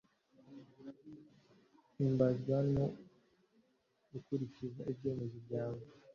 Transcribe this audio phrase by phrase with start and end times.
[1.93, 2.85] Mpimbazwa no
[4.11, 5.81] gukurikiza ibyemezo byawe